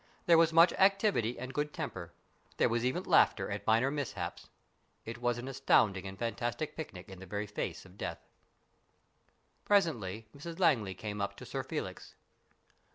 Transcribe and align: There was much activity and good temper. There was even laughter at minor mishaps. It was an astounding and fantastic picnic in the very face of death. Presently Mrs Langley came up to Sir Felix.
There 0.25 0.35
was 0.39 0.51
much 0.51 0.73
activity 0.79 1.37
and 1.37 1.53
good 1.53 1.75
temper. 1.75 2.11
There 2.57 2.69
was 2.69 2.83
even 2.83 3.03
laughter 3.03 3.51
at 3.51 3.67
minor 3.67 3.91
mishaps. 3.91 4.49
It 5.05 5.19
was 5.19 5.37
an 5.37 5.47
astounding 5.47 6.07
and 6.07 6.17
fantastic 6.17 6.75
picnic 6.75 7.07
in 7.09 7.19
the 7.19 7.27
very 7.27 7.45
face 7.45 7.85
of 7.85 7.99
death. 7.99 8.25
Presently 9.63 10.25
Mrs 10.35 10.57
Langley 10.57 10.95
came 10.95 11.21
up 11.21 11.35
to 11.37 11.45
Sir 11.45 11.61
Felix. 11.61 12.15